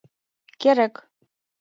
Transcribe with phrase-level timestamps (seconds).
[0.61, 0.93] Керек!..